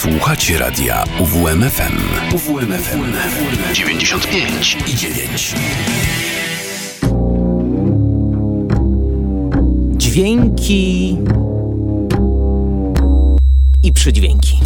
Słuchacie 0.00 0.58
radia 0.58 1.04
UWMFM. 1.18 1.98
UWMFM 2.34 3.12
95 3.72 4.76
i 4.86 4.96
9. 4.96 5.54
Dźwięki 9.96 11.16
i 13.82 13.92
przydźwięki. 13.92 14.60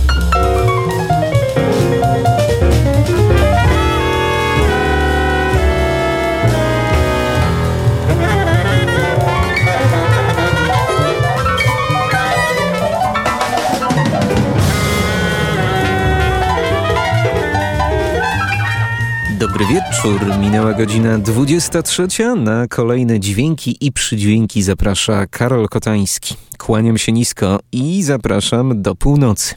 Dobry 19.54 19.74
wieczór, 19.74 20.38
minęła 20.40 20.72
godzina 20.72 21.18
23. 21.18 22.08
Na 22.36 22.68
kolejne 22.68 23.20
dźwięki 23.20 23.76
i 23.80 23.92
przydźwięki 23.92 24.62
zaprasza 24.62 25.26
Karol 25.26 25.68
Kotański. 25.68 26.34
Kłaniam 26.58 26.98
się 26.98 27.12
nisko 27.12 27.60
i 27.72 28.02
zapraszam 28.02 28.82
do 28.82 28.94
północy. 28.94 29.54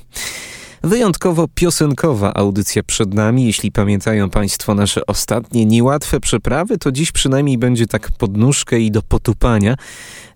Wyjątkowo 0.83 1.47
piosenkowa 1.55 2.33
audycja 2.33 2.83
przed 2.83 3.13
nami. 3.13 3.45
Jeśli 3.45 3.71
pamiętają 3.71 4.29
Państwo 4.29 4.73
nasze 4.73 5.05
ostatnie 5.05 5.65
niełatwe 5.65 6.20
przeprawy, 6.20 6.77
to 6.77 6.91
dziś 6.91 7.11
przynajmniej 7.11 7.57
będzie 7.57 7.87
tak 7.87 8.11
podnóżkę 8.11 8.79
i 8.79 8.91
do 8.91 9.01
potupania. 9.01 9.75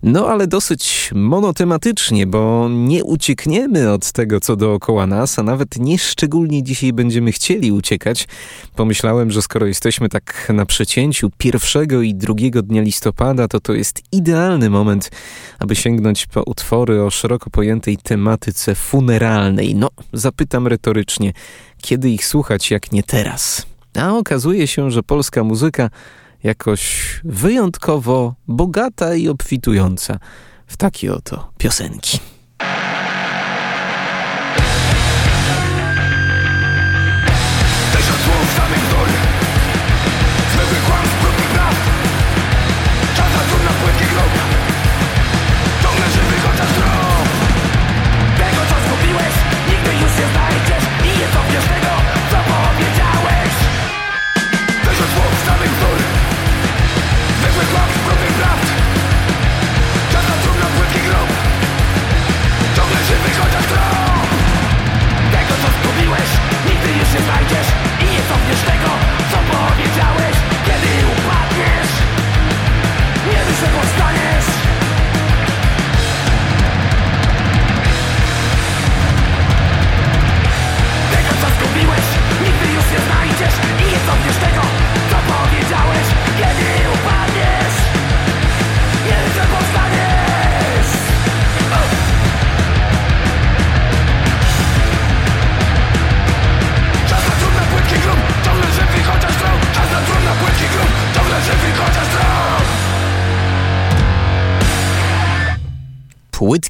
No 0.02 0.28
ale 0.28 0.46
dosyć 0.46 1.10
monotematycznie, 1.14 2.26
bo 2.26 2.68
nie 2.70 3.04
uciekniemy 3.04 3.92
od 3.92 4.12
tego, 4.12 4.40
co 4.40 4.56
dookoła 4.56 5.06
nas, 5.06 5.38
a 5.38 5.42
nawet 5.42 5.78
nie 5.78 5.98
szczególnie 5.98 6.62
dzisiaj 6.62 6.92
będziemy 6.92 7.32
chcieli 7.32 7.72
uciekać. 7.72 8.28
Pomyślałem, 8.76 9.30
że 9.30 9.42
skoro 9.42 9.66
jesteśmy 9.66 10.08
tak 10.08 10.52
na 10.54 10.66
przecięciu 10.66 11.30
pierwszego 11.38 12.02
i 12.02 12.14
drugiego 12.14 12.62
dnia 12.62 12.82
listopada, 12.82 13.48
to 13.48 13.60
to 13.60 13.72
jest 13.72 14.02
idealny 14.12 14.70
moment, 14.70 15.10
aby 15.58 15.76
sięgnąć 15.76 16.26
po 16.26 16.42
utwory 16.42 17.02
o 17.02 17.10
szeroko 17.10 17.50
pojętej 17.50 17.96
tematyce 17.96 18.74
funeralnej. 18.74 19.74
No, 19.74 19.88
zapytam 20.12 20.66
retorycznie, 20.66 21.32
kiedy 21.82 22.10
ich 22.10 22.26
słuchać, 22.26 22.70
jak 22.70 22.92
nie 22.92 23.02
teraz? 23.02 23.66
A 23.98 24.12
okazuje 24.12 24.66
się, 24.66 24.90
że 24.90 25.02
polska 25.02 25.44
muzyka 25.44 25.90
jakoś 26.44 27.02
wyjątkowo 27.24 28.34
bogata 28.48 29.14
i 29.14 29.28
obfitująca 29.28 30.18
w 30.66 30.76
takie 30.76 31.14
oto 31.14 31.52
piosenki. 31.58 32.31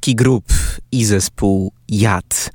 Płytki 0.02 0.16
Grup 0.16 0.44
i 0.92 1.04
zespół 1.04 1.72
Jad. 1.88 2.50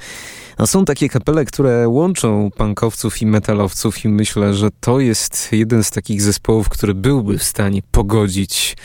No 0.60 0.68
są 0.68 0.86
takie 0.86 1.10
kapele, 1.10 1.46
które 1.46 1.88
łączą 1.88 2.52
punkowców 2.58 3.22
i 3.22 3.26
metalowców 3.26 4.06
i 4.06 4.08
myślę, 4.08 4.54
że 4.54 4.70
to 4.80 5.00
jest 5.00 5.50
jeden 5.52 5.84
z 5.84 5.92
takich 5.92 6.22
zespołów, 6.22 6.70
który 6.70 6.94
byłby 6.94 7.38
w 7.38 7.44
stanie 7.44 7.82
pogodzić 7.92 8.78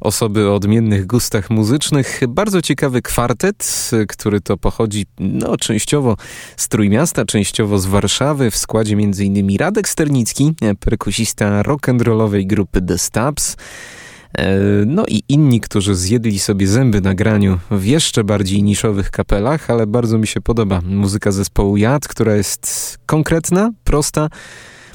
osoby 0.00 0.48
o 0.48 0.54
odmiennych 0.54 1.06
gustach 1.06 1.50
muzycznych. 1.50 2.20
Bardzo 2.28 2.62
ciekawy 2.62 3.02
kwartet, 3.02 3.90
który 4.08 4.40
to 4.40 4.56
pochodzi 4.56 5.06
no, 5.18 5.56
częściowo 5.56 6.16
z 6.56 6.68
Trójmiasta, 6.68 7.24
częściowo 7.24 7.78
z 7.78 7.86
Warszawy. 7.86 8.50
W 8.50 8.56
składzie 8.56 8.94
m.in. 8.94 9.56
Radek 9.56 9.88
Sternicki, 9.88 10.54
perkusista 10.80 11.62
rock'n'rollowej 11.62 12.46
grupy 12.46 12.82
The 12.82 12.98
Stabs, 12.98 13.56
no 14.86 15.04
i 15.08 15.22
inni, 15.28 15.60
którzy 15.60 15.94
zjedli 15.94 16.38
sobie 16.38 16.66
zęby 16.66 17.00
na 17.00 17.14
graniu 17.14 17.58
w 17.70 17.84
jeszcze 17.84 18.24
bardziej 18.24 18.62
niszowych 18.62 19.10
kapelach, 19.10 19.70
ale 19.70 19.86
bardzo 19.86 20.18
mi 20.18 20.26
się 20.26 20.40
podoba 20.40 20.80
muzyka 20.80 21.32
zespołu 21.32 21.76
Jad, 21.76 22.08
która 22.08 22.36
jest 22.36 22.98
konkretna, 23.06 23.72
prosta, 23.84 24.28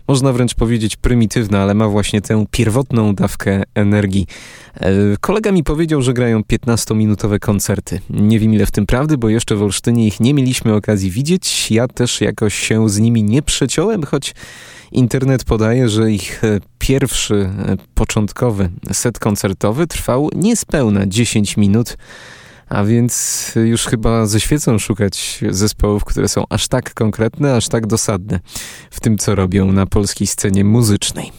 można 0.07 0.33
wręcz 0.33 0.55
powiedzieć 0.55 0.95
prymitywna, 0.95 1.59
ale 1.59 1.73
ma 1.73 1.87
właśnie 1.87 2.21
tę 2.21 2.45
pierwotną 2.51 3.15
dawkę 3.15 3.63
energii. 3.75 4.27
E, 4.75 4.91
kolega 5.21 5.51
mi 5.51 5.63
powiedział, 5.63 6.01
że 6.01 6.13
grają 6.13 6.41
15-minutowe 6.41 7.39
koncerty. 7.39 8.01
Nie 8.09 8.39
wiem 8.39 8.53
ile 8.53 8.65
w 8.65 8.71
tym 8.71 8.85
prawdy, 8.85 9.17
bo 9.17 9.29
jeszcze 9.29 9.55
w 9.55 9.63
Olsztynie 9.63 10.07
ich 10.07 10.19
nie 10.19 10.33
mieliśmy 10.33 10.73
okazji 10.73 11.11
widzieć. 11.11 11.71
Ja 11.71 11.87
też 11.87 12.21
jakoś 12.21 12.55
się 12.55 12.89
z 12.89 12.99
nimi 12.99 13.23
nie 13.23 13.41
przeciąłem, 13.41 14.03
choć 14.03 14.33
Internet 14.95 15.43
podaje, 15.43 15.89
że 15.89 16.11
ich 16.11 16.43
e, 16.43 16.59
pierwszy 16.79 17.35
e, 17.35 17.77
początkowy 17.93 18.69
set 18.93 19.19
koncertowy 19.19 19.87
trwał 19.87 20.29
niespełna 20.35 21.07
10 21.07 21.57
minut, 21.57 21.97
a 22.69 22.83
więc 22.83 23.51
już 23.55 23.85
chyba 23.85 24.25
ze 24.25 24.39
świecą 24.39 24.79
szukać 24.79 25.39
zespołów, 25.49 26.05
które 26.05 26.27
są 26.27 26.43
aż 26.49 26.67
tak 26.67 26.93
konkretne, 26.93 27.55
aż 27.55 27.67
tak 27.67 27.87
dosadne 27.87 28.39
w 28.91 28.99
tym, 28.99 29.17
co 29.17 29.35
robią 29.35 29.71
na 29.71 29.85
polskiej 29.85 30.27
scenie 30.27 30.63
muzycznej. 30.63 31.31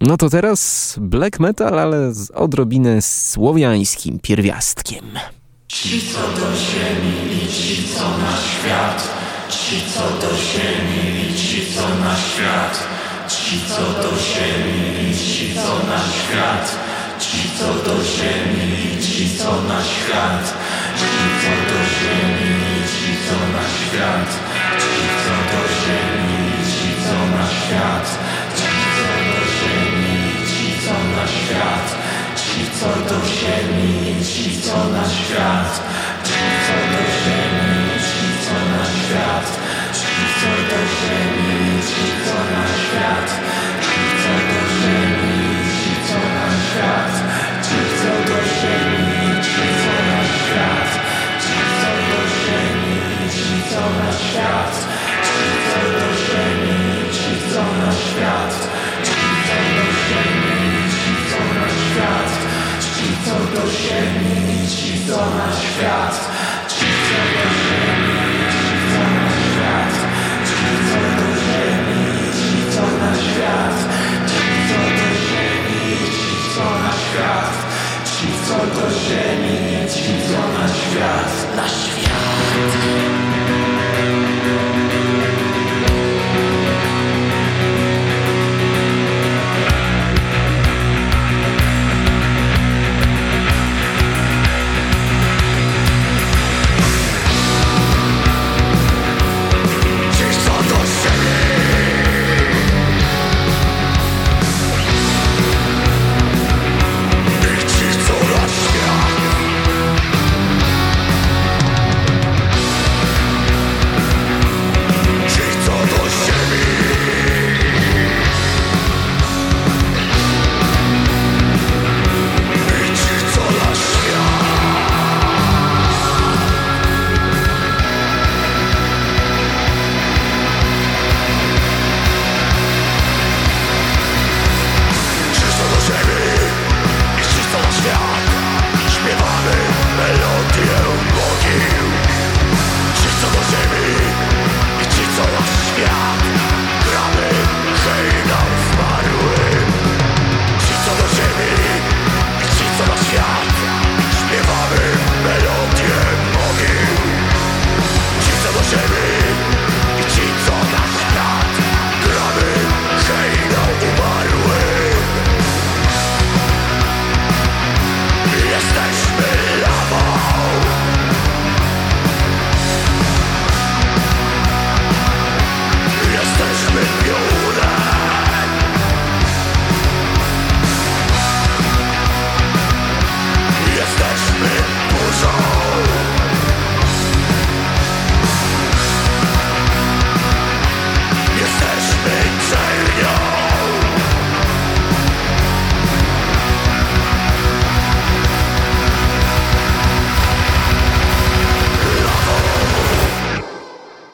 No 0.00 0.16
to 0.16 0.30
teraz 0.30 0.94
black 1.00 1.40
metal, 1.40 1.78
ale 1.78 2.14
z 2.14 2.30
odrobinę 2.30 3.02
słowiańskim 3.02 4.18
pierwiastkiem. 4.18 5.04
Ci, 5.68 6.00
co 6.12 6.20
do 6.20 6.56
ziemi 6.56 7.44
i 7.44 7.52
ci, 7.52 7.88
co 7.88 8.18
na 8.18 8.36
świat 8.36 9.31
Ci 9.52 9.82
co 9.94 10.00
do 10.20 10.36
ziemi 10.36 11.28
i 11.28 11.34
ci 11.34 11.66
co 11.74 11.88
na 12.04 12.16
świat. 12.16 12.74
Ci 13.28 13.60
co 13.68 14.02
do 14.02 14.12
ziemi 14.18 15.10
i 15.10 15.16
ci 15.16 15.54
co 15.54 15.74
na 15.88 16.00
świat. 16.16 16.78
Ci 17.18 17.50
co 17.58 17.68
do 17.84 18.04
ziemi 18.04 18.96
i 18.96 19.02
ci 19.02 19.38
co 19.38 19.62
na 19.68 19.80
świat. 19.84 20.44
Ci 20.96 21.24
co 21.42 21.52
do 21.68 21.78
ziemi 21.94 22.31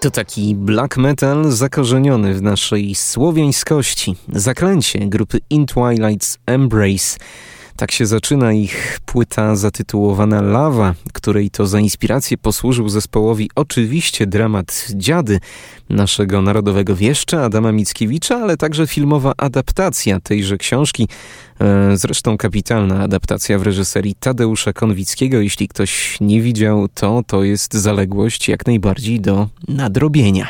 To 0.08 0.12
taki 0.12 0.54
black 0.54 0.96
metal 0.96 1.50
zakorzeniony 1.50 2.34
w 2.34 2.42
naszej 2.42 2.94
słowiańskości. 2.94 4.16
Zaklęcie 4.32 4.98
grupy 4.98 5.40
In 5.50 5.66
Twilight's 5.66 6.38
Embrace. 6.46 7.18
Tak 7.78 7.92
się 7.92 8.06
zaczyna 8.06 8.52
ich 8.52 9.00
płyta 9.06 9.56
zatytułowana 9.56 10.42
Lava, 10.42 10.94
której 11.12 11.50
to 11.50 11.66
za 11.66 11.80
inspirację 11.80 12.38
posłużył 12.38 12.88
zespołowi 12.88 13.50
oczywiście 13.54 14.26
dramat 14.26 14.86
Dziady 14.94 15.40
naszego 15.88 16.42
narodowego 16.42 16.96
wieszcza 16.96 17.42
Adama 17.42 17.72
Mickiewicza, 17.72 18.36
ale 18.36 18.56
także 18.56 18.86
filmowa 18.86 19.32
adaptacja 19.36 20.20
tejże 20.20 20.56
książki, 20.56 21.08
e, 21.60 21.96
zresztą 21.96 22.36
kapitalna 22.36 23.02
adaptacja 23.02 23.58
w 23.58 23.62
reżyserii 23.62 24.14
Tadeusza 24.20 24.72
Konwickiego. 24.72 25.40
Jeśli 25.40 25.68
ktoś 25.68 26.16
nie 26.20 26.42
widział, 26.42 26.88
to 26.94 27.22
to 27.26 27.44
jest 27.44 27.74
zaległość 27.74 28.48
jak 28.48 28.66
najbardziej 28.66 29.20
do 29.20 29.48
nadrobienia. 29.68 30.48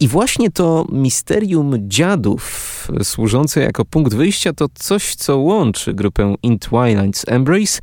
I 0.00 0.08
właśnie 0.08 0.50
to 0.50 0.86
misterium 0.92 1.74
dziadów, 1.88 2.88
służące 3.02 3.60
jako 3.60 3.84
punkt 3.84 4.14
wyjścia, 4.14 4.52
to 4.52 4.66
coś, 4.74 5.14
co 5.14 5.38
łączy 5.38 5.94
grupę 5.94 6.34
In 6.42 6.58
Twilight's 6.58 7.24
Embrace 7.26 7.80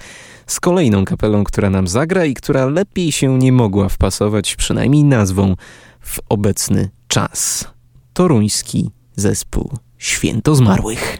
z 0.47 0.59
kolejną 0.59 1.05
kapelą, 1.05 1.43
która 1.43 1.69
nam 1.69 1.87
zagra 1.87 2.25
i 2.25 2.33
która 2.33 2.65
lepiej 2.65 3.11
się 3.11 3.37
nie 3.37 3.51
mogła 3.51 3.89
wpasować, 3.89 4.55
przynajmniej 4.55 5.03
nazwą, 5.03 5.55
w 5.99 6.19
obecny 6.29 6.89
czas. 7.07 7.67
Toruński 8.13 8.89
zespół 9.15 9.71
Święto 9.97 10.55
Zmarłych. 10.55 11.17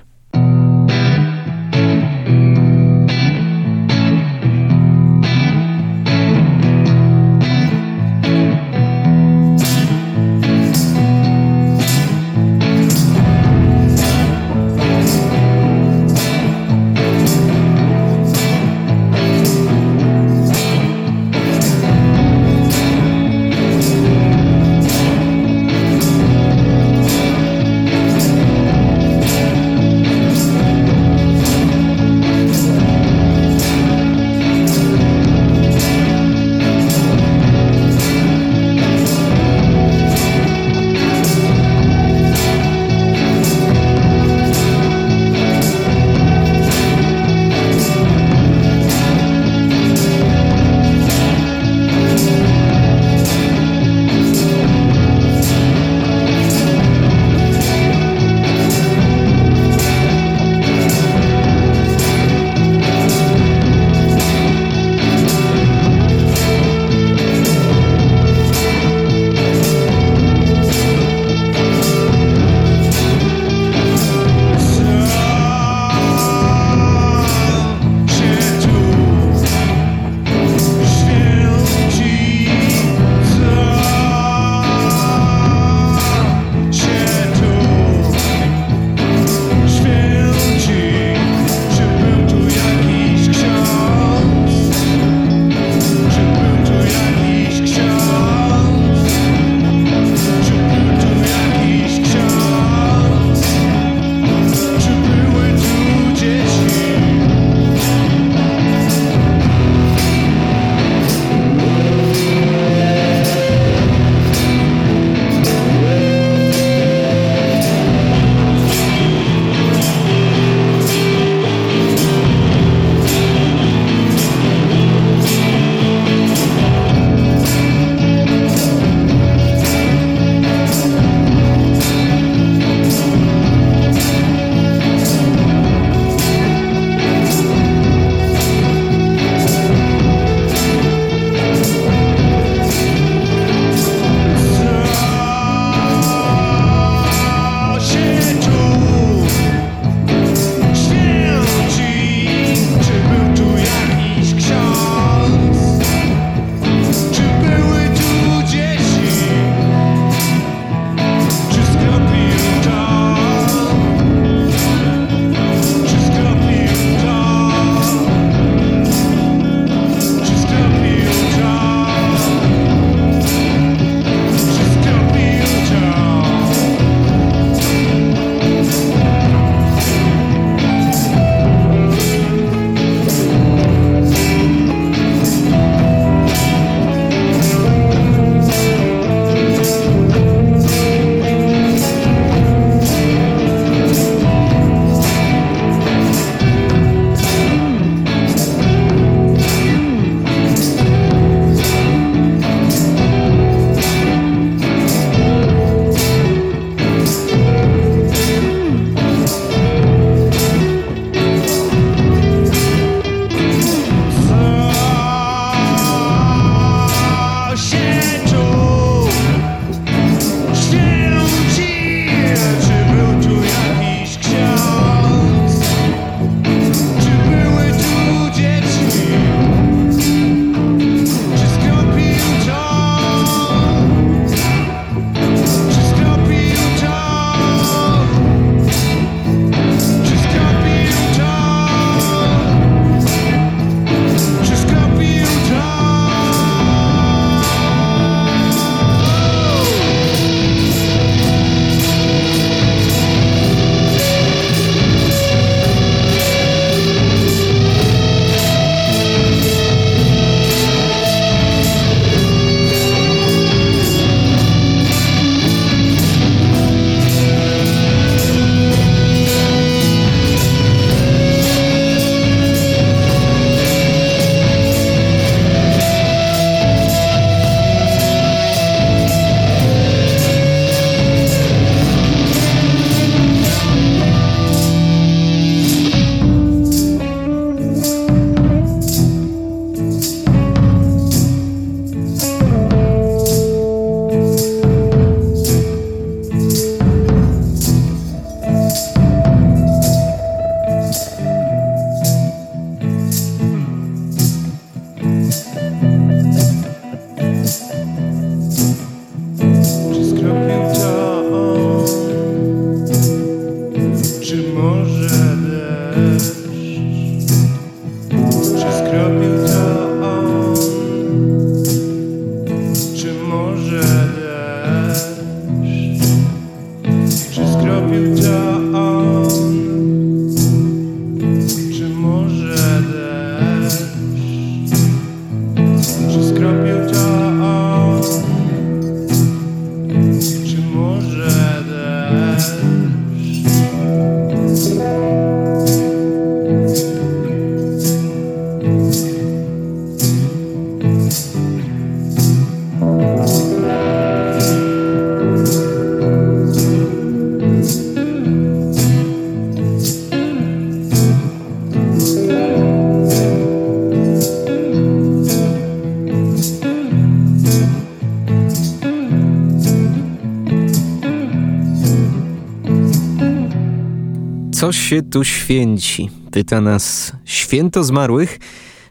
Co 374.63 374.71
się 374.71 375.01
tu 375.01 375.23
święci? 375.23 376.09
Pyta 376.31 376.61
nas 376.61 377.11
Święto 377.25 377.83
Zmarłych, 377.83 378.39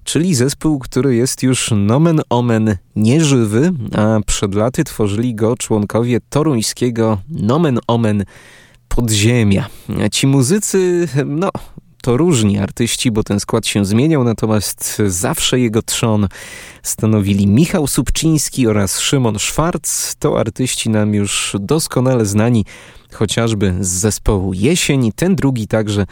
czyli 0.05 0.35
zespół, 0.35 0.79
który 0.79 1.14
jest 1.14 1.43
już 1.43 1.71
nomen 1.76 2.21
omen 2.31 2.76
nieżywy, 2.97 3.73
a 3.97 4.21
przed 4.26 4.55
laty 4.55 4.85
tworzyli 4.85 5.35
go 5.35 5.57
członkowie 5.57 6.19
toruńskiego 6.29 7.19
nomen 7.29 7.79
omen 7.87 8.25
podziemia. 8.88 9.69
Ci 10.12 10.26
muzycy, 10.26 11.09
no, 11.26 11.50
to 12.02 12.16
różni 12.16 12.59
artyści, 12.59 13.11
bo 13.11 13.23
ten 13.23 13.40
skład 13.40 13.66
się 13.66 13.85
zmieniał, 13.85 14.25
natomiast 14.25 15.02
zawsze 15.06 15.61
jego 15.61 15.82
trzon 15.82 16.28
stanowili 16.82 17.47
Michał 17.47 17.87
Subczyński 17.87 18.66
oraz 18.66 19.00
Szymon 19.00 19.38
Szwarc. 19.38 20.14
To 20.18 20.40
artyści 20.40 20.90
nam 20.90 21.14
już 21.14 21.56
doskonale 21.61 22.26
znani 22.26 22.64
chociażby 23.12 23.75
z 23.80 23.88
zespołu 23.88 24.54
Jesień, 24.54 25.12
ten 25.16 25.37
drugi 25.37 25.66
także 25.66 26.06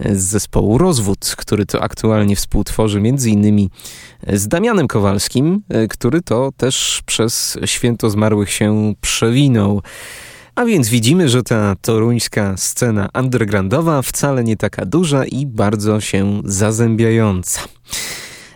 z 0.00 0.22
zespołu 0.22 0.78
Rozwód, 0.78 1.34
który 1.36 1.66
to 1.66 1.82
aktualnie 1.82 2.36
współtworzy 2.36 3.00
między 3.00 3.30
innymi 3.30 3.70
z 4.32 4.48
Damianem 4.48 4.88
Kowalskim, 4.88 5.62
który 5.90 6.22
to 6.22 6.52
też 6.56 7.02
przez 7.06 7.58
Święto 7.64 8.10
Zmarłych 8.10 8.50
się 8.50 8.94
przewinął. 9.00 9.82
A 10.54 10.64
więc 10.64 10.88
widzimy, 10.88 11.28
że 11.28 11.42
ta 11.42 11.76
toruńska 11.82 12.56
scena 12.56 13.08
undergroundowa 13.18 14.02
wcale 14.02 14.44
nie 14.44 14.56
taka 14.56 14.86
duża 14.86 15.24
i 15.24 15.46
bardzo 15.46 16.00
się 16.00 16.42
zazębiająca. 16.44 17.60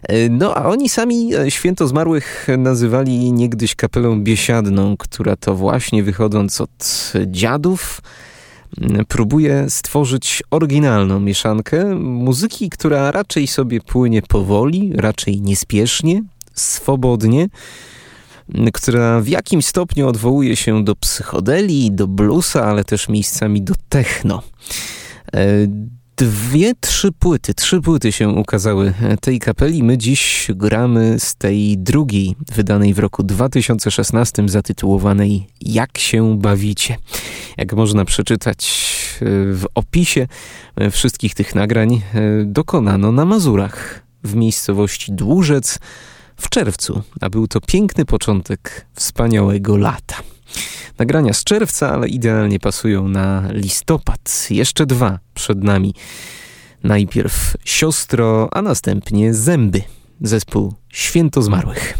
E, 0.03 0.29
no 0.29 0.55
a 0.55 0.65
oni 0.65 0.89
sami 0.89 1.35
e, 1.35 1.51
święto 1.51 1.87
zmarłych 1.89 2.47
nazywali 2.59 3.33
niegdyś 3.33 3.75
kapelą 3.75 4.23
biesiadną, 4.23 4.97
która 4.97 5.37
to 5.37 5.55
właśnie 5.55 6.03
wychodząc 6.03 6.61
od 6.61 7.13
dziadów 7.27 8.01
próbuje 9.09 9.67
stworzyć 9.69 10.43
oryginalną 10.51 11.21
mieszankę 11.21 11.95
muzyki, 11.95 12.71
która 12.71 13.11
raczej 13.11 13.47
sobie 13.47 13.81
płynie 13.81 14.23
powoli, 14.23 14.93
raczej 14.95 15.41
niespiesznie, 15.41 16.23
swobodnie, 16.55 17.49
która 18.73 19.21
w 19.21 19.29
jakimś 19.29 19.67
stopniu 19.67 20.09
odwołuje 20.09 20.57
się 20.57 20.85
do 20.85 20.97
psychodelii, 20.97 21.93
do 21.93 22.07
bluesa, 22.07 22.65
ale 22.65 22.85
też 22.85 23.09
miejscami 23.09 23.63
do 23.63 23.75
techno. 23.89 24.43
E, 25.35 25.67
dwie, 26.17 26.73
trzy 26.81 27.13
płyty, 27.13 27.55
trzy 27.55 27.81
płyty 27.81 28.13
się 28.13 28.29
ukazały 28.29 28.95
tej 29.21 29.39
kapeli. 29.39 29.83
My 29.83 29.99
dziś 29.99 30.49
gramy 30.55 31.17
z 31.19 31.35
tej 31.35 31.79
drugiej, 31.79 32.37
wydanej 32.55 32.95
w 32.95 32.99
roku 32.99 33.23
2016, 33.23 34.49
zatytułowanej 34.49 35.47
Jak 35.61 35.99
się 35.99 36.39
bawicie. 36.39 36.97
Jak 37.57 37.73
można 37.73 38.05
przeczytać 38.05 38.67
e, 39.21 39.25
w 39.53 39.67
opisie 39.75 40.27
e, 40.77 40.91
wszystkich 40.91 41.35
tych 41.35 41.55
nagrań, 41.55 42.03
dokonano 42.45 43.13
na 43.13 43.25
Mazurach 43.25 44.03
w 44.25 44.35
miejscowości 44.35 45.13
Dłużec 45.13 45.79
w 46.37 46.49
czerwcu, 46.49 47.03
a 47.21 47.31
był 47.31 47.49
to 47.49 47.61
piękny 47.61 48.05
początek 48.05 48.87
wspaniałego 48.95 49.77
lata. 49.77 50.17
Nagrania 50.99 51.33
z 51.33 51.45
czerwca, 51.45 51.93
ale 51.93 52.09
idealnie 52.09 52.61
pasują 52.61 53.09
na 53.09 53.49
listopad. 53.53 54.47
Jeszcze 54.51 54.87
dwa 54.87 55.19
przed 55.35 55.65
nami. 55.65 55.95
Najpierw 56.85 57.57
siostro, 57.65 58.49
a 58.53 58.63
następnie 58.63 59.35
zęby. 59.35 59.83
Zespół 60.21 60.75
Święto 60.89 61.43
Zmarłych. 61.43 61.99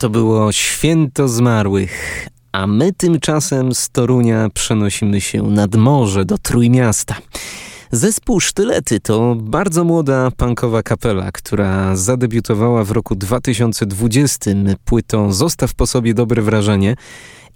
To 0.00 0.10
było 0.10 0.52
święto 0.52 1.28
zmarłych, 1.28 2.26
a 2.52 2.66
my 2.66 2.92
tymczasem 2.92 3.74
z 3.74 3.90
Torunia 3.90 4.48
przenosimy 4.54 5.20
się 5.20 5.42
nad 5.42 5.76
morze 5.76 6.24
do 6.24 6.38
Trójmiasta. 6.38 7.16
Zespół 7.92 8.40
Sztylety 8.40 9.00
to 9.00 9.36
bardzo 9.40 9.84
młoda 9.84 10.30
punkowa 10.30 10.82
kapela, 10.82 11.32
która 11.32 11.96
zadebiutowała 11.96 12.84
w 12.84 12.90
roku 12.90 13.14
2020 13.14 14.50
płytą 14.84 15.32
Zostaw 15.32 15.74
po 15.74 15.86
sobie 15.86 16.14
dobre 16.14 16.42
wrażenie. 16.42 16.96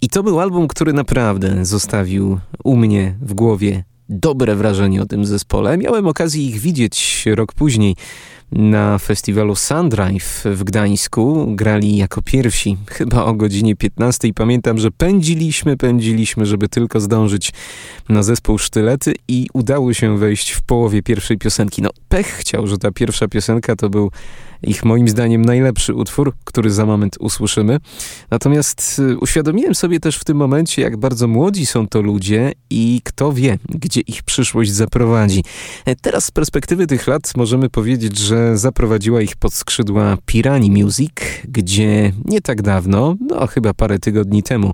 I 0.01 0.09
to 0.09 0.23
był 0.23 0.39
album, 0.39 0.67
który 0.67 0.93
naprawdę 0.93 1.65
zostawił 1.65 2.39
u 2.63 2.75
mnie 2.75 3.15
w 3.21 3.33
głowie 3.33 3.83
dobre 4.09 4.55
wrażenie 4.55 5.01
o 5.01 5.05
tym 5.05 5.25
zespole. 5.25 5.77
Miałem 5.77 6.07
okazję 6.07 6.45
ich 6.45 6.59
widzieć 6.59 7.25
rok 7.35 7.53
później 7.53 7.95
na 8.51 8.97
festiwalu 8.97 9.55
Sundrive 9.55 10.43
w 10.45 10.63
Gdańsku. 10.63 11.47
Grali 11.55 11.97
jako 11.97 12.21
pierwsi, 12.21 12.77
chyba 12.87 13.25
o 13.25 13.33
godzinie 13.33 13.75
15. 13.75 14.33
Pamiętam, 14.33 14.77
że 14.77 14.91
pędziliśmy, 14.91 15.77
pędziliśmy, 15.77 16.45
żeby 16.45 16.69
tylko 16.69 16.99
zdążyć 16.99 17.51
na 18.09 18.23
zespół 18.23 18.57
Sztylety 18.57 19.13
i 19.27 19.47
udało 19.53 19.93
się 19.93 20.17
wejść 20.17 20.51
w 20.51 20.61
połowie 20.61 21.03
pierwszej 21.03 21.37
piosenki. 21.37 21.81
No, 21.81 21.89
pech 22.15 22.27
chciał, 22.27 22.67
że 22.67 22.77
ta 22.77 22.91
pierwsza 22.91 23.27
piosenka 23.27 23.75
to 23.75 23.89
był 23.89 24.11
ich 24.63 24.85
moim 24.85 25.09
zdaniem 25.09 25.45
najlepszy 25.45 25.93
utwór, 25.93 26.33
który 26.43 26.71
za 26.71 26.85
moment 26.85 27.15
usłyszymy. 27.19 27.79
Natomiast 28.31 28.99
y, 28.99 29.17
uświadomiłem 29.17 29.75
sobie 29.75 29.99
też 29.99 30.17
w 30.17 30.23
tym 30.23 30.37
momencie, 30.37 30.81
jak 30.81 30.97
bardzo 30.97 31.27
młodzi 31.27 31.65
są 31.65 31.87
to 31.87 32.01
ludzie 32.01 32.51
i 32.69 33.01
kto 33.03 33.33
wie, 33.33 33.57
gdzie 33.69 34.01
ich 34.01 34.23
przyszłość 34.23 34.71
zaprowadzi. 34.71 35.43
E, 35.85 35.95
teraz 35.95 36.25
z 36.25 36.31
perspektywy 36.31 36.87
tych 36.87 37.07
lat 37.07 37.31
możemy 37.37 37.69
powiedzieć, 37.69 38.17
że 38.17 38.57
zaprowadziła 38.57 39.21
ich 39.21 39.35
pod 39.35 39.53
skrzydła 39.53 40.17
Pirani 40.25 40.83
Music, 40.83 41.11
gdzie 41.47 42.11
nie 42.25 42.41
tak 42.41 42.61
dawno, 42.61 43.15
no 43.29 43.47
chyba 43.47 43.73
parę 43.73 43.99
tygodni 43.99 44.43
temu, 44.43 44.73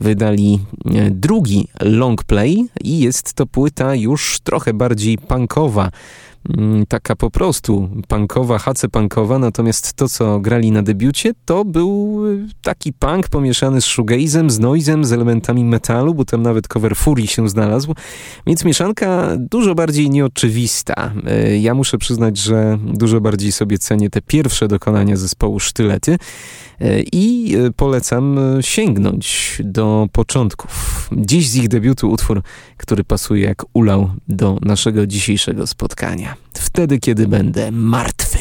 wydali 0.00 0.60
e, 0.86 1.10
drugi 1.10 1.68
long 1.80 2.24
play 2.24 2.66
i 2.84 2.98
jest 2.98 3.34
to 3.34 3.46
płyta 3.46 3.94
już 3.94 4.40
trochę 4.44 4.74
bardziej 4.74 5.18
punkowa. 5.18 5.90
Mm, 6.56 6.86
taka 6.86 7.16
po 7.16 7.30
prostu 7.30 7.88
punkowa, 8.08 8.58
hace 8.58 8.88
punkowa, 8.88 9.38
natomiast 9.38 9.92
to, 9.92 10.08
co 10.08 10.40
grali 10.40 10.70
na 10.70 10.82
debiucie, 10.82 11.32
to 11.44 11.64
był 11.64 12.26
y, 12.26 12.48
taki 12.62 12.92
punk 12.92 13.28
pomieszany 13.28 13.80
z 13.80 13.84
shoegazem, 13.84 14.50
z 14.50 14.58
noizem, 14.58 15.04
z 15.04 15.12
elementami 15.12 15.64
metalu, 15.64 16.14
bo 16.14 16.24
tam 16.24 16.42
nawet 16.42 16.68
cover 16.68 16.96
Fury 16.96 17.26
się 17.26 17.48
znalazł, 17.48 17.94
więc 18.46 18.64
mieszanka 18.64 19.36
dużo 19.36 19.74
bardziej 19.74 20.10
nieoczywista. 20.10 21.12
Y, 21.52 21.58
ja 21.58 21.74
muszę 21.74 21.98
przyznać, 21.98 22.38
że 22.38 22.78
dużo 22.94 23.20
bardziej 23.20 23.52
sobie 23.52 23.78
cenię 23.78 24.10
te 24.10 24.22
pierwsze 24.22 24.68
dokonania 24.68 25.16
zespołu 25.16 25.60
Sztylety, 25.60 26.18
i 27.12 27.56
e, 27.56 27.70
polecam 27.70 28.38
e, 28.38 28.62
sięgnąć 28.62 29.58
do 29.64 30.08
początków. 30.12 31.08
Dziś 31.12 31.48
z 31.48 31.56
ich 31.56 31.68
debiutu 31.68 32.10
utwór, 32.10 32.42
który 32.76 33.04
pasuje 33.04 33.44
jak 33.44 33.64
ulał 33.72 34.10
do 34.28 34.58
naszego 34.62 35.06
dzisiejszego 35.06 35.66
spotkania. 35.66 36.34
Wtedy, 36.54 36.98
kiedy 36.98 37.28
będę 37.28 37.70
martwy. 37.70 38.38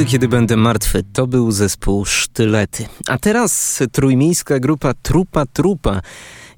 Wtedy, 0.00 0.12
kiedy 0.12 0.28
będę 0.28 0.56
martwy, 0.56 1.04
to 1.12 1.26
był 1.26 1.50
zespół 1.50 2.04
Sztylety. 2.04 2.86
A 3.06 3.18
teraz 3.18 3.82
trójmiejska 3.92 4.60
grupa 4.60 4.94
Trupa 4.94 5.46
Trupa, 5.46 6.00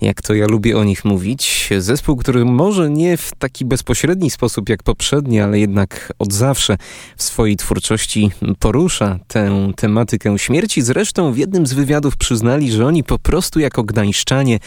jak 0.00 0.22
to 0.22 0.34
ja 0.34 0.46
lubię 0.46 0.78
o 0.78 0.84
nich 0.84 1.04
mówić. 1.04 1.70
Zespół, 1.78 2.16
który 2.16 2.44
może 2.44 2.90
nie 2.90 3.16
w 3.16 3.30
taki 3.38 3.64
bezpośredni 3.64 4.30
sposób 4.30 4.68
jak 4.68 4.82
poprzedni, 4.82 5.40
ale 5.40 5.58
jednak 5.58 6.12
od 6.18 6.32
zawsze 6.32 6.76
w 7.16 7.22
swojej 7.22 7.56
twórczości 7.56 8.30
porusza 8.58 9.18
tę 9.28 9.72
tematykę 9.76 10.38
śmierci. 10.38 10.82
Zresztą 10.82 11.32
w 11.32 11.36
jednym 11.36 11.66
z 11.66 11.72
wywiadów 11.72 12.16
przyznali, 12.16 12.72
że 12.72 12.86
oni 12.86 13.04
po 13.04 13.18
prostu 13.18 13.60
jako 13.60 13.84
gdańszczanie 13.84 14.58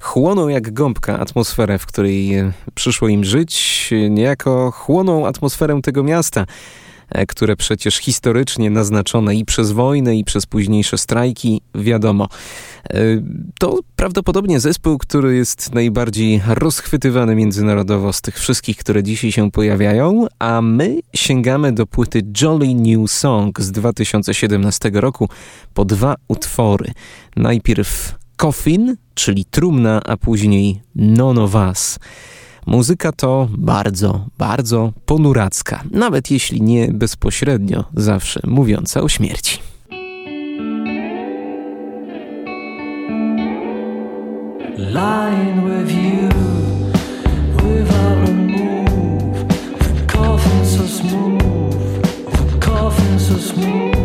chłoną 0.00 0.48
jak 0.48 0.72
gąbka 0.72 1.18
atmosferę, 1.18 1.78
w 1.78 1.86
której 1.86 2.32
przyszło 2.74 3.08
im 3.08 3.24
żyć, 3.24 3.90
niejako 4.10 4.70
chłoną 4.70 5.26
atmosferę 5.26 5.80
tego 5.82 6.02
miasta 6.02 6.46
które 7.28 7.56
przecież 7.56 7.96
historycznie 7.96 8.70
naznaczone 8.70 9.34
i 9.34 9.44
przez 9.44 9.72
wojnę, 9.72 10.16
i 10.16 10.24
przez 10.24 10.46
późniejsze 10.46 10.98
strajki, 10.98 11.60
wiadomo. 11.74 12.28
To 13.58 13.78
prawdopodobnie 13.96 14.60
zespół, 14.60 14.98
który 14.98 15.36
jest 15.36 15.74
najbardziej 15.74 16.42
rozchwytywany 16.46 17.34
międzynarodowo 17.34 18.12
z 18.12 18.20
tych 18.20 18.38
wszystkich, 18.38 18.76
które 18.76 19.02
dzisiaj 19.02 19.32
się 19.32 19.50
pojawiają, 19.50 20.26
a 20.38 20.62
my 20.62 21.00
sięgamy 21.14 21.72
do 21.72 21.86
płyty 21.86 22.22
Jolly 22.42 22.74
New 22.74 23.10
Song 23.10 23.60
z 23.60 23.72
2017 23.72 24.90
roku 24.94 25.28
po 25.74 25.84
dwa 25.84 26.14
utwory. 26.28 26.92
Najpierw 27.36 28.14
Coffin, 28.36 28.96
czyli 29.14 29.44
trumna, 29.44 30.02
a 30.04 30.16
później 30.16 30.82
None 30.94 31.42
of 31.42 31.54
Us. 31.54 31.98
Muzyka 32.68 33.12
to 33.12 33.48
bardzo, 33.50 34.26
bardzo 34.38 34.92
ponuracka, 35.06 35.82
nawet 35.90 36.30
jeśli 36.30 36.62
nie 36.62 36.88
bezpośrednio 36.92 37.84
zawsze 37.96 38.40
mówiąca 38.44 39.00
o 39.00 39.08
śmierci. 39.08 39.58
Lying 44.76 45.64
with 45.64 45.92
you 45.92 46.28
without 47.56 48.28
a 48.28 48.32
move, 48.32 49.46
the 49.78 50.16
coffin 50.16 50.64
so 50.64 50.88
smooth, 50.88 51.38
smooth. 53.40 53.97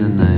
and 0.00 0.18
uh, 0.18 0.29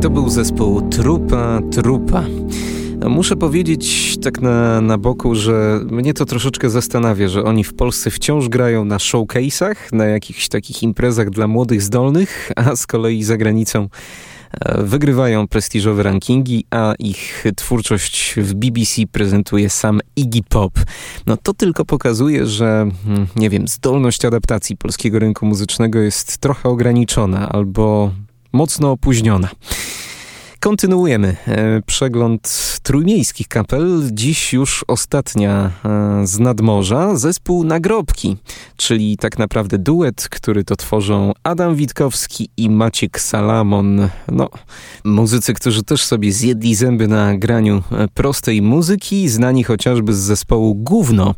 To 0.00 0.10
był 0.10 0.28
zespół 0.28 0.88
Trupa 0.88 1.60
Trupa. 1.72 2.24
Muszę 3.08 3.36
powiedzieć 3.36 4.16
tak 4.22 4.40
na, 4.40 4.80
na 4.80 4.98
boku, 4.98 5.34
że 5.34 5.80
mnie 5.90 6.14
to 6.14 6.24
troszeczkę 6.24 6.70
zastanawia, 6.70 7.28
że 7.28 7.44
oni 7.44 7.64
w 7.64 7.74
Polsce 7.74 8.10
wciąż 8.10 8.48
grają 8.48 8.84
na 8.84 8.96
showcase'ach, 8.96 9.74
na 9.92 10.04
jakichś 10.04 10.48
takich 10.48 10.82
imprezach 10.82 11.30
dla 11.30 11.46
młodych 11.46 11.82
zdolnych, 11.82 12.52
a 12.56 12.76
z 12.76 12.86
kolei 12.86 13.22
za 13.22 13.36
granicą 13.36 13.88
e, 14.60 14.82
wygrywają 14.82 15.48
prestiżowe 15.48 16.02
rankingi, 16.02 16.64
a 16.70 16.94
ich 16.98 17.44
twórczość 17.56 18.34
w 18.36 18.54
BBC 18.54 19.02
prezentuje 19.12 19.70
sam 19.70 20.00
Iggy 20.16 20.42
Pop. 20.48 20.72
No 21.26 21.36
to 21.36 21.54
tylko 21.54 21.84
pokazuje, 21.84 22.46
że 22.46 22.90
mm, 23.06 23.26
nie 23.36 23.50
wiem, 23.50 23.68
zdolność 23.68 24.24
adaptacji 24.24 24.76
polskiego 24.76 25.18
rynku 25.18 25.46
muzycznego 25.46 25.98
jest 25.98 26.38
trochę 26.38 26.68
ograniczona 26.68 27.48
albo 27.48 28.10
mocno 28.52 28.90
opóźniona. 28.90 29.48
Kontynuujemy 30.60 31.36
e, 31.46 31.82
przegląd 31.86 32.78
trójmiejskich 32.82 33.48
kapel. 33.48 34.02
Dziś 34.12 34.52
już 34.52 34.84
ostatnia 34.88 35.70
e, 35.84 36.26
z 36.26 36.38
nadmorza. 36.38 37.16
Zespół 37.16 37.64
Nagrobki, 37.64 38.36
czyli 38.76 39.16
tak 39.16 39.38
naprawdę 39.38 39.78
duet, 39.78 40.28
który 40.30 40.64
to 40.64 40.76
tworzą 40.76 41.32
Adam 41.42 41.74
Witkowski 41.74 42.48
i 42.56 42.70
Maciek 42.70 43.20
Salamon. 43.20 44.08
No, 44.32 44.48
muzycy, 45.04 45.54
którzy 45.54 45.82
też 45.82 46.04
sobie 46.04 46.32
zjedli 46.32 46.74
zęby 46.74 47.08
na 47.08 47.38
graniu 47.38 47.82
e, 47.92 48.08
prostej 48.08 48.62
muzyki, 48.62 49.28
znani 49.28 49.64
chociażby 49.64 50.14
z 50.14 50.18
zespołu 50.18 50.74
Gówno. 50.74 51.34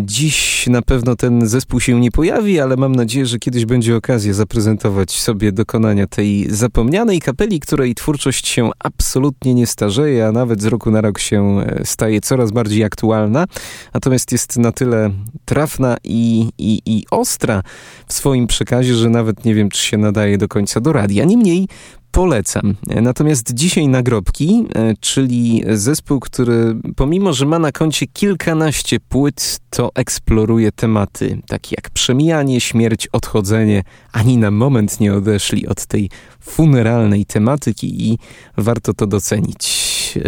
Dziś 0.00 0.66
na 0.66 0.82
pewno 0.82 1.16
ten 1.16 1.48
zespół 1.48 1.80
się 1.80 2.00
nie 2.00 2.10
pojawi, 2.10 2.60
ale 2.60 2.76
mam 2.76 2.96
nadzieję, 2.96 3.26
że 3.26 3.38
kiedyś 3.38 3.64
będzie 3.64 3.96
okazja 3.96 4.32
zaprezentować 4.32 5.10
sobie 5.10 5.52
dokonania 5.52 6.06
tej 6.06 6.50
zapomnianej 6.50 7.20
kapeli, 7.20 7.60
której 7.60 7.94
twórczość 7.94 8.29
się 8.36 8.70
absolutnie 8.78 9.54
nie 9.54 9.66
starzeje, 9.66 10.26
a 10.26 10.32
nawet 10.32 10.50
nawet 10.50 10.62
z 10.62 10.66
roku 10.66 10.90
na 10.90 11.00
rok 11.00 11.18
się 11.18 11.60
e, 11.60 11.84
staje 11.84 12.20
coraz 12.20 12.50
bardziej 12.50 12.84
aktualna, 12.84 13.46
natomiast 13.94 14.32
jest 14.32 14.56
na 14.56 14.72
tyle 14.72 15.10
trafna 15.44 15.96
i, 16.04 16.50
i, 16.58 16.82
i 16.86 17.04
ostra 17.10 17.62
w 18.06 18.12
swoim 18.12 18.46
przekazie, 18.46 18.94
że 18.94 19.08
nawet 19.10 19.44
nie 19.44 19.54
wiem, 19.54 19.68
czy 19.68 19.86
się 19.86 19.98
nadaje 19.98 20.38
do 20.38 20.48
końca 20.48 20.80
do 20.80 20.92
radia. 20.92 21.24
Niemniej 21.24 21.68
polecam. 22.10 22.74
Natomiast 23.02 23.54
dzisiaj 23.54 23.88
nagrobki, 23.88 24.66
e, 24.74 24.94
czyli 25.00 25.62
zespół, 25.68 26.20
który 26.20 26.76
pomimo, 26.96 27.32
że 27.32 27.46
ma 27.46 27.58
na 27.58 27.72
koncie 27.72 28.06
kilkanaście 28.06 29.00
płyt, 29.00 29.60
to 29.70 29.90
eksploruje 29.94 30.72
tematy 30.72 31.38
takie 31.46 31.76
jak 31.78 31.90
przemijanie, 31.90 32.60
śmierć, 32.60 33.06
odchodzenie. 33.06 33.82
Ani 34.12 34.38
na 34.38 34.50
moment 34.50 35.00
nie 35.00 35.14
odeszli 35.14 35.66
od 35.66 35.86
tej 35.86 36.10
funeralnej 36.40 37.26
tematyki 37.26 38.10
i 38.10 38.18
warto 38.56 38.94
to 38.94 39.06
docenić. 39.06 39.90
E, 40.16 40.20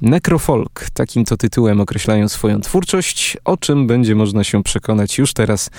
Necrofolk, 0.00 0.86
takim 0.94 1.24
to 1.24 1.36
tytułem 1.36 1.80
określają 1.80 2.28
swoją 2.28 2.60
twórczość, 2.60 3.36
o 3.44 3.56
czym 3.56 3.86
będzie 3.86 4.14
można 4.14 4.44
się 4.44 4.62
przekonać 4.62 5.18
już 5.18 5.32
teraz 5.32 5.70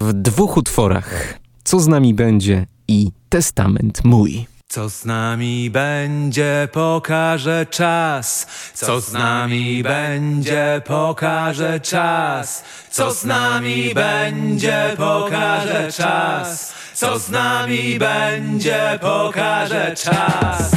w 0.00 0.12
dwóch 0.12 0.56
utworach. 0.56 1.38
Co 1.64 1.80
z 1.80 1.88
nami 1.88 2.14
będzie 2.14 2.66
i 2.88 3.10
Testament 3.28 4.04
mój. 4.04 4.57
Co 4.70 4.88
z 4.88 5.04
nami 5.04 5.70
będzie, 5.70 6.68
pokaże 6.72 7.66
czas. 7.70 8.46
Co 8.74 9.00
z 9.00 9.12
nami 9.12 9.82
będzie, 9.82 10.82
pokaże 10.84 11.80
czas. 11.80 12.64
Co 12.90 13.10
z 13.12 13.24
nami 13.24 13.94
będzie, 13.94 14.94
pokaże 14.96 15.92
czas. 15.92 16.72
Co 16.94 17.18
z 17.18 17.30
nami 17.30 17.98
będzie, 17.98 18.98
pokaże 19.00 19.96
czas. 19.96 20.70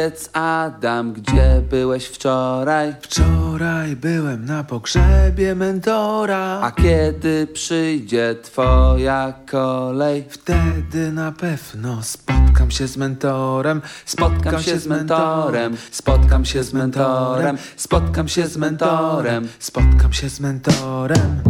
Powiedz 0.00 0.30
Adam, 0.32 1.12
gdzie 1.12 1.62
byłeś 1.70 2.04
wczoraj? 2.04 2.94
Wczoraj 3.02 3.96
byłem 3.96 4.44
na 4.44 4.64
pogrzebie 4.64 5.54
mentora 5.54 6.60
A 6.62 6.72
kiedy 6.72 7.46
przyjdzie 7.46 8.36
twoja 8.42 9.34
kolej? 9.50 10.24
Wtedy 10.28 11.12
na 11.12 11.32
pewno 11.32 12.02
spotkam 12.02 12.70
się 12.70 12.86
z 12.86 12.96
mentorem 12.96 13.82
Spotkam 14.04 14.62
się 14.62 14.78
z 14.78 14.86
mentorem, 14.86 15.76
spotkam 15.90 16.44
się 16.44 16.64
z 16.64 16.72
mentorem, 16.72 17.58
spotkam 17.76 18.28
się 18.28 18.46
z 18.46 18.56
mentorem. 18.56 19.48
Spotkam 19.58 20.12
się 20.12 20.28
z 20.28 20.40
mentorem 20.40 21.42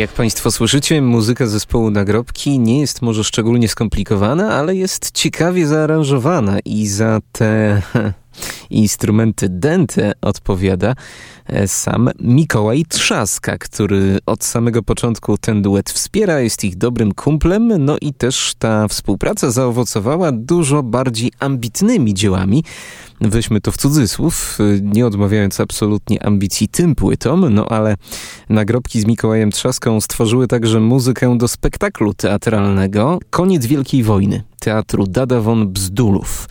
Jak 0.00 0.10
Państwo 0.10 0.50
słyszycie, 0.50 1.02
muzyka 1.02 1.46
zespołu 1.46 1.90
Nagrobki 1.90 2.58
nie 2.58 2.80
jest 2.80 3.02
może 3.02 3.24
szczególnie 3.24 3.68
skomplikowana, 3.68 4.54
ale 4.54 4.76
jest 4.76 5.10
ciekawie 5.10 5.66
zaaranżowana 5.66 6.58
i 6.64 6.86
za 6.86 7.20
te 7.32 7.82
instrumenty 8.70 9.48
dęte 9.48 10.12
odpowiada 10.20 10.94
sam 11.66 12.10
Mikołaj 12.20 12.84
Trzaska, 12.88 13.58
który 13.58 14.18
od 14.26 14.44
samego 14.44 14.82
początku 14.82 15.38
ten 15.38 15.62
duet 15.62 15.90
wspiera, 15.90 16.40
jest 16.40 16.64
ich 16.64 16.76
dobrym 16.76 17.14
kumplem, 17.14 17.84
no 17.84 17.96
i 18.00 18.14
też 18.14 18.54
ta 18.58 18.88
współpraca 18.88 19.50
zaowocowała 19.50 20.32
dużo 20.32 20.82
bardziej 20.82 21.32
ambitnymi 21.38 22.14
dziełami. 22.14 22.64
Weźmy 23.20 23.60
to 23.60 23.72
w 23.72 23.76
cudzysłów, 23.76 24.58
nie 24.82 25.06
odmawiając 25.06 25.60
absolutnie 25.60 26.26
ambicji 26.26 26.68
tym 26.68 26.94
płytom, 26.94 27.54
no 27.54 27.66
ale 27.68 27.96
nagrobki 28.48 29.00
z 29.00 29.06
Mikołajem 29.06 29.50
Trzaską 29.50 30.00
stworzyły 30.00 30.46
także 30.46 30.80
muzykę 30.80 31.38
do 31.38 31.48
spektaklu 31.48 32.14
teatralnego 32.14 33.18
Koniec 33.30 33.66
Wielkiej 33.66 34.02
Wojny, 34.02 34.42
teatru 34.60 35.06
Dada 35.06 35.40
von 35.40 35.72
Bzdulów. 35.72 36.48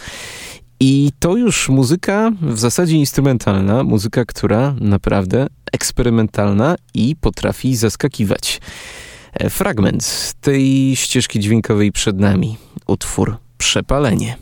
I 0.79 1.11
to 1.19 1.35
już 1.35 1.69
muzyka 1.69 2.31
w 2.41 2.59
zasadzie 2.59 2.97
instrumentalna, 2.97 3.83
muzyka, 3.83 4.25
która 4.25 4.75
naprawdę 4.79 5.47
eksperymentalna 5.71 6.75
i 6.93 7.15
potrafi 7.15 7.75
zaskakiwać. 7.75 8.61
E, 9.33 9.49
fragment 9.49 10.33
tej 10.41 10.95
ścieżki 10.95 11.39
dźwiękowej 11.39 11.91
przed 11.91 12.19
nami, 12.19 12.57
utwór 12.87 13.37
Przepalenie. 13.57 14.37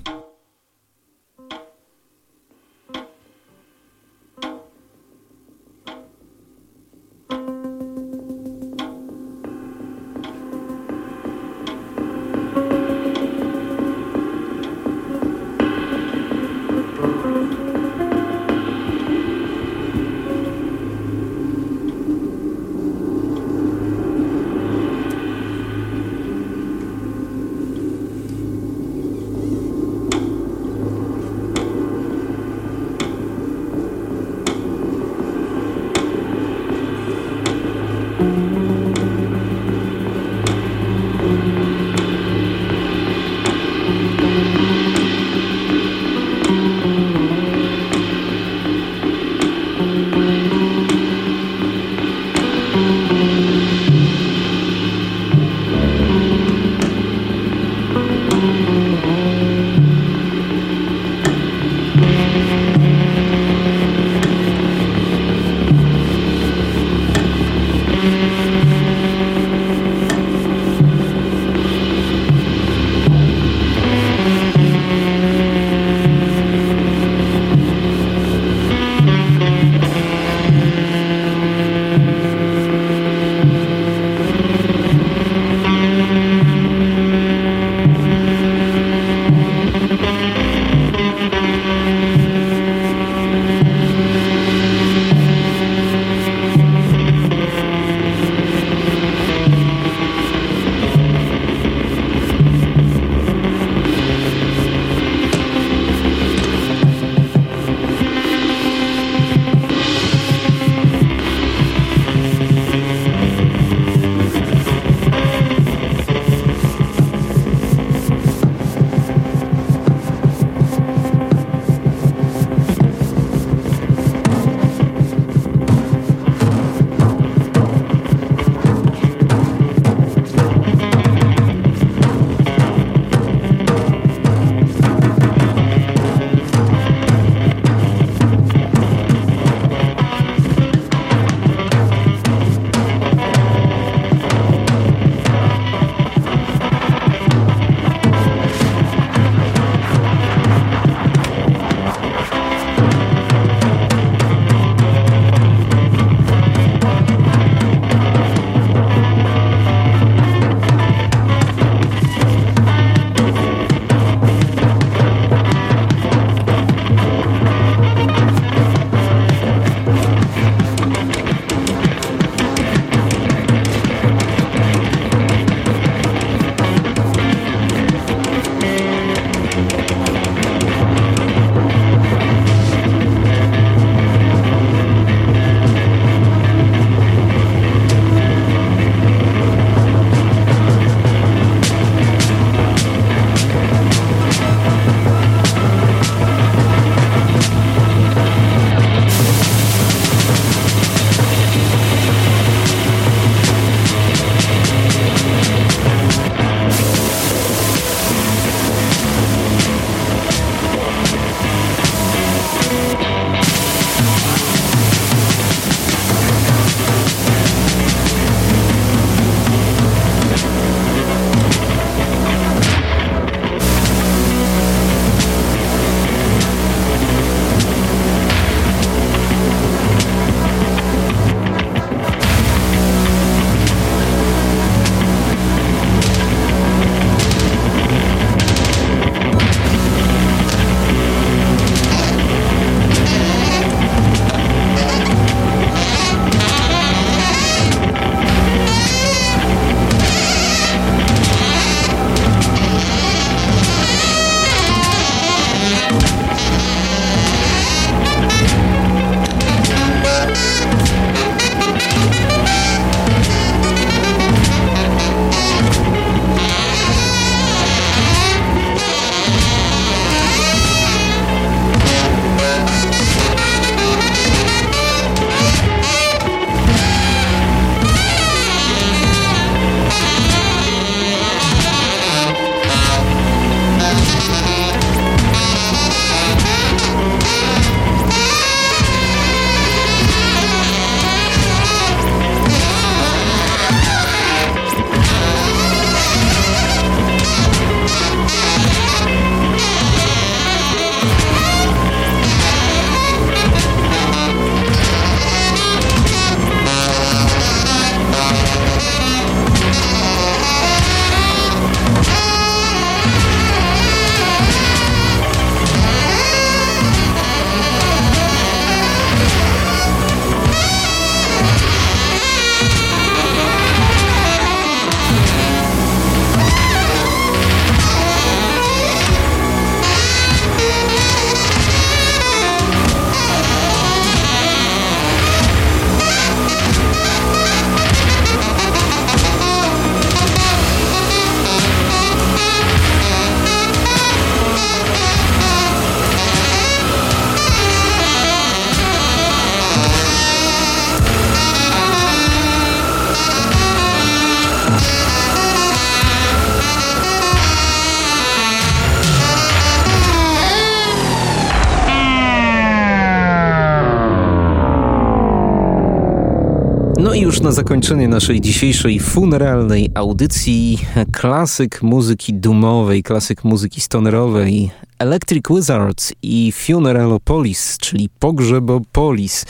I 367.17 367.21
już 367.21 367.41
na 367.41 367.51
zakończenie 367.51 368.07
naszej 368.07 368.41
dzisiejszej 368.41 368.99
funeralnej 368.99 369.89
audycji 369.93 370.77
klasyk 371.13 371.81
muzyki 371.81 372.33
dumowej, 372.33 373.03
klasyk 373.03 373.43
muzyki 373.43 373.81
stonerowej 373.81 374.71
Electric 374.99 375.45
Wizards 375.49 376.13
i 376.21 376.51
Funeralopolis, 376.51 377.77
czyli 377.77 378.09
Pogrzebopolis. 378.19 379.45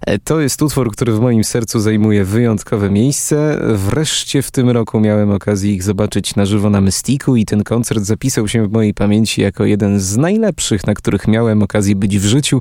E, 0.00 0.18
to 0.18 0.40
jest 0.40 0.62
utwór, 0.62 0.92
który 0.92 1.12
w 1.12 1.20
moim 1.20 1.44
sercu 1.44 1.80
zajmuje 1.80 2.24
wyjątkowe 2.24 2.90
miejsce. 2.90 3.60
Wreszcie 3.74 4.42
w 4.42 4.50
tym 4.50 4.70
roku 4.70 5.00
miałem 5.00 5.30
okazję 5.30 5.72
ich 5.72 5.82
zobaczyć 5.82 6.36
na 6.36 6.46
żywo 6.46 6.70
na 6.70 6.80
Mystiku 6.80 7.36
i 7.36 7.44
ten 7.44 7.64
koncert 7.64 8.02
zapisał 8.02 8.48
się 8.48 8.68
w 8.68 8.72
mojej 8.72 8.94
pamięci 8.94 9.40
jako 9.40 9.64
jeden 9.64 10.00
z 10.00 10.16
najlepszych, 10.16 10.86
na 10.86 10.94
których 10.94 11.28
miałem 11.28 11.62
okazję 11.62 11.96
być 11.96 12.18
w 12.18 12.24
życiu. 12.24 12.60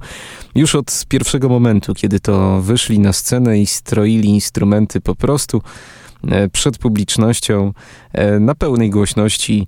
Już 0.55 0.75
od 0.75 1.05
pierwszego 1.09 1.49
momentu, 1.49 1.93
kiedy 1.93 2.19
to 2.19 2.61
wyszli 2.61 2.99
na 2.99 3.13
scenę 3.13 3.59
i 3.59 3.65
stroili 3.65 4.29
instrumenty 4.29 5.01
po 5.01 5.15
prostu 5.15 5.61
e, 6.27 6.49
przed 6.49 6.77
publicznością 6.77 7.73
e, 8.13 8.39
na 8.39 8.55
pełnej 8.55 8.89
głośności 8.89 9.67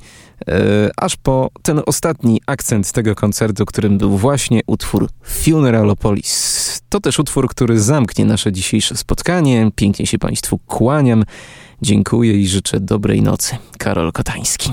aż 0.97 1.15
po 1.15 1.49
ten 1.61 1.81
ostatni 1.85 2.41
akcent 2.45 2.91
tego 2.91 3.15
koncertu, 3.15 3.65
którym 3.65 3.97
był 3.97 4.17
właśnie 4.17 4.61
utwór 4.67 5.09
Funeralopolis. 5.23 6.66
To 6.89 6.99
też 6.99 7.19
utwór, 7.19 7.49
który 7.49 7.79
zamknie 7.79 8.25
nasze 8.25 8.51
dzisiejsze 8.51 8.95
spotkanie. 8.95 9.71
Pięknie 9.75 10.07
się 10.07 10.19
Państwu 10.19 10.57
kłaniam. 10.57 11.23
Dziękuję 11.81 12.33
i 12.33 12.47
życzę 12.47 12.79
dobrej 12.79 13.21
nocy. 13.21 13.57
Karol 13.77 14.11
Kotański. 14.11 14.71